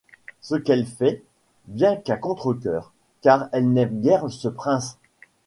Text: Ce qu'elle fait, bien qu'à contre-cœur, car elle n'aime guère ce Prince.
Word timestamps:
Ce 0.41 0.55
qu'elle 0.55 0.87
fait, 0.87 1.21
bien 1.67 1.95
qu'à 1.95 2.17
contre-cœur, 2.17 2.91
car 3.21 3.49
elle 3.51 3.71
n'aime 3.71 4.01
guère 4.01 4.31
ce 4.31 4.47
Prince. 4.47 4.97